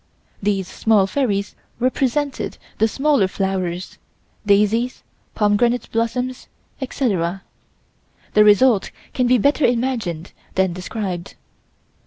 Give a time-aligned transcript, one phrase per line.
[0.41, 3.99] These small fairies represented the smaller flowers,
[4.43, 5.03] daisies,
[5.35, 6.47] pomegranate blossoms,
[6.81, 7.43] etc.
[8.33, 11.35] The result can be better imagined than described.